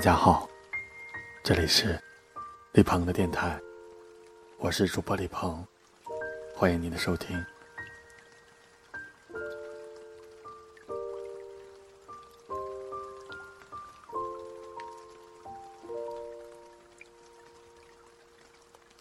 [0.00, 0.48] 大家好，
[1.44, 2.00] 这里是
[2.72, 3.60] 李鹏的电台，
[4.56, 5.62] 我是主播李鹏，
[6.56, 7.36] 欢迎您的收听。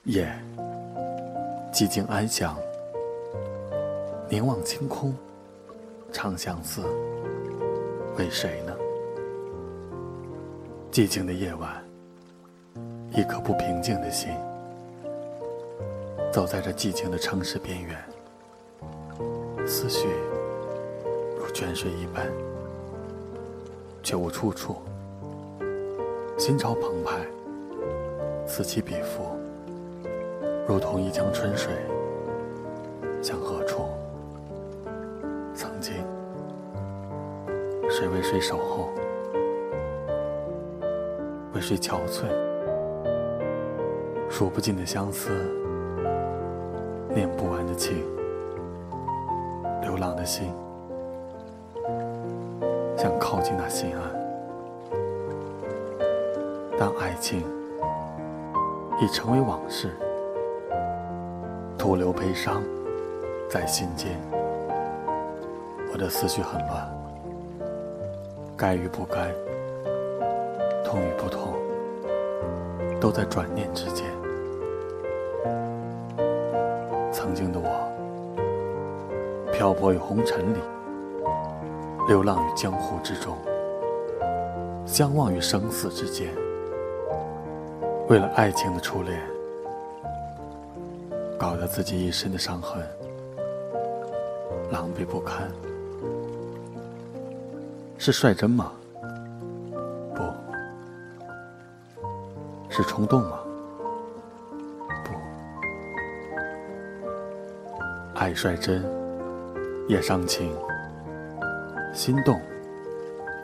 [0.04, 0.28] 夜
[1.72, 2.60] 寂静安详，
[4.28, 5.16] 凝望星空，
[6.12, 6.82] 长相思，
[8.18, 8.76] 为谁呢？
[11.00, 11.82] 寂静的夜晚，
[13.14, 14.32] 一颗不平静的心，
[16.30, 17.98] 走在这寂静的城市边缘，
[19.66, 20.10] 思绪
[21.40, 22.30] 如泉水一般，
[24.04, 24.76] 却无出处。
[26.38, 27.26] 心潮澎湃，
[28.46, 29.38] 此起彼伏，
[30.68, 31.72] 如同一江春水，
[33.22, 33.86] 向何处？
[35.56, 35.94] 曾经，
[37.90, 38.90] 谁为谁守候？
[41.60, 42.24] 为谁憔悴？
[44.30, 45.30] 数不尽的相思，
[47.14, 48.02] 念不完的情，
[49.82, 50.54] 流浪的心，
[52.96, 54.02] 想靠近那心安。
[56.80, 57.44] 当爱情
[59.02, 59.90] 已成为往事，
[61.78, 62.64] 徒留悲伤
[63.50, 64.18] 在心间。
[65.92, 66.90] 我的思绪很乱，
[68.56, 69.30] 该与不该。
[70.86, 71.49] 痛与不痛，
[73.00, 74.06] 都在转念之间。
[77.12, 77.70] 曾经的我，
[79.52, 80.60] 漂泊于红尘里，
[82.08, 83.38] 流浪于江湖之中，
[84.86, 86.28] 相忘于生死之间。
[88.08, 89.22] 为了爱情的初恋，
[91.38, 92.82] 搞得自己一身的伤痕，
[94.72, 95.48] 狼狈不堪。
[97.98, 98.72] 是率真吗？
[102.82, 103.40] 是冲动吗？
[105.04, 105.12] 不，
[108.18, 108.82] 爱率真，
[109.90, 110.56] 也伤情，
[111.94, 112.40] 心动，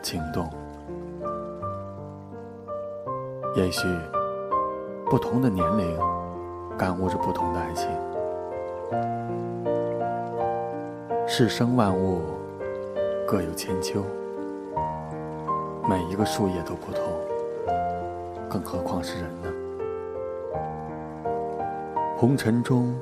[0.02, 0.48] 情动。
[3.56, 3.86] 也许
[5.10, 5.98] 不同的年龄，
[6.78, 7.90] 感悟着不同的爱情。
[11.26, 12.22] 世生万物
[13.28, 14.02] 各有千秋，
[15.86, 17.02] 每一个树叶都不同。
[18.48, 19.52] 更何况是人呢？
[22.16, 22.94] 红尘中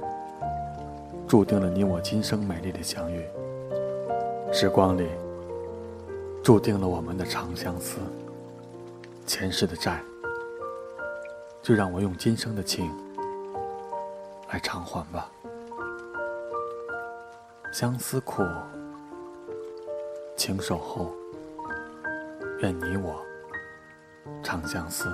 [1.28, 3.25] 注定了你我今生美丽的相遇，
[4.53, 5.09] 时光里
[6.43, 7.99] 注定了我们的长相思。
[9.27, 10.03] 前世的债，
[11.62, 12.91] 就让我用今生的情
[14.50, 15.31] 来偿还吧。
[17.72, 18.43] 相思苦，
[20.37, 21.12] 请守候，
[22.61, 23.25] 愿你我
[24.43, 25.09] 长相思。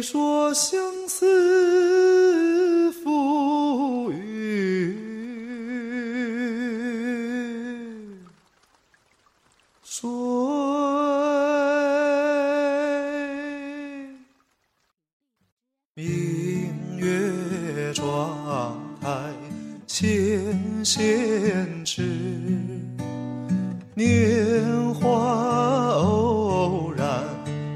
[0.00, 4.96] 你说相思赋予
[9.84, 10.08] 谁？
[15.92, 19.34] 明月妆台
[19.86, 22.00] 纤纤指，
[23.94, 27.22] 年华偶然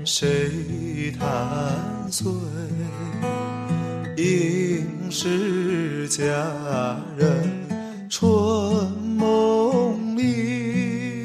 [0.06, 1.12] 谁？
[1.20, 2.30] 弹碎，
[4.16, 6.22] 应是佳
[7.16, 7.50] 人
[8.08, 8.22] 春
[9.16, 11.24] 梦里，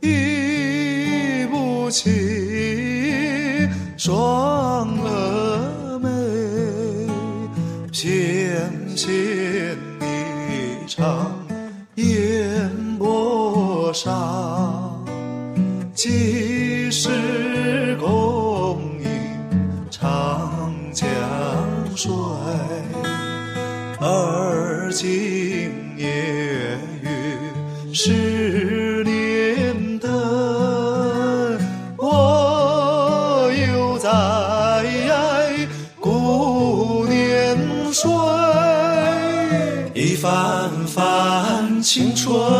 [0.00, 2.10] 忆不起
[3.96, 6.10] 双蛾眉，
[7.92, 11.32] 纤纤一场
[11.94, 15.06] 烟波上，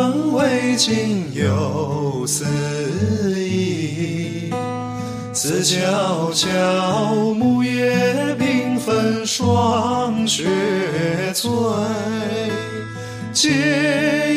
[0.04, 2.44] 青春未尽有思
[3.40, 4.50] 忆，
[5.32, 10.44] 思悄悄木叶缤纷霜雪
[11.32, 11.48] 催，
[13.32, 13.48] 嗟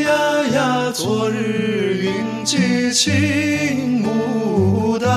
[0.03, 5.09] 呀呀，昨日云髻青牡丹，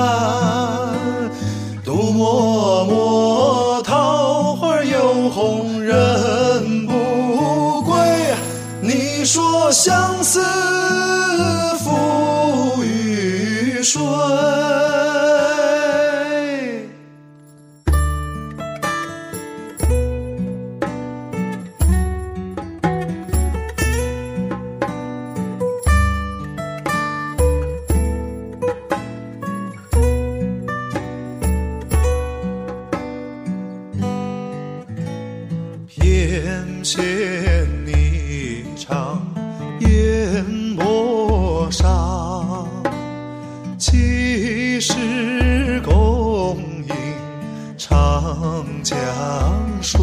[9.20, 10.40] 你说相思
[11.76, 14.00] 赋予谁
[35.86, 38.09] 偏见你
[48.82, 48.96] 江
[49.82, 50.00] 水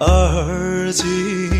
[0.00, 1.57] 而今